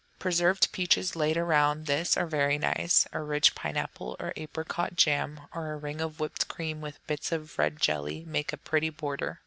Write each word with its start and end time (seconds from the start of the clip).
Preserved 0.17 0.71
peaches 0.71 1.15
laid 1.15 1.37
around 1.37 1.85
this 1.85 2.17
are 2.17 2.25
very 2.25 2.57
nice, 2.57 3.05
or 3.13 3.23
rich 3.23 3.53
pineapple, 3.53 4.15
or 4.19 4.33
apricot 4.35 4.95
jam; 4.95 5.41
or 5.53 5.73
a 5.73 5.77
ring 5.77 6.01
of 6.01 6.19
whipped 6.19 6.47
cream, 6.47 6.81
with 6.81 7.05
bits 7.05 7.31
of 7.31 7.59
red 7.59 7.79
jelly, 7.79 8.25
make 8.25 8.51
a 8.51 8.57
pretty 8.57 8.89
border. 8.89 9.39